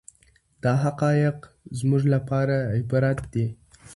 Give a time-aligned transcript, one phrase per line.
[0.63, 1.37] دا حقایق
[1.79, 3.45] زموږ لپاره عبرت دي.